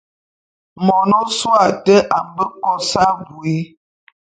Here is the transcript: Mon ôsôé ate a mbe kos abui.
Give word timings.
Mon 0.85 1.09
ôsôé 1.21 1.57
ate 1.67 1.95
a 2.17 2.19
mbe 2.29 2.43
kos 2.63 2.91
abui. 3.07 3.57